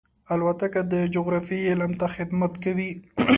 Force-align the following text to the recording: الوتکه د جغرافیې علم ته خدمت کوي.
الوتکه 0.33 0.81
د 0.93 0.95
جغرافیې 1.15 1.67
علم 1.71 1.91
ته 1.99 2.07
خدمت 2.15 2.53
کوي. 2.63 2.91